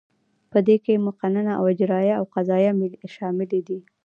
په 0.51 0.59
دې 0.67 0.75
کې 0.83 1.03
مقننه 1.07 1.53
او 1.59 1.63
اجراییه 1.73 2.13
او 2.19 2.25
قضاییه 2.33 2.71
شاملې 3.15 3.59
دي. 3.67 3.79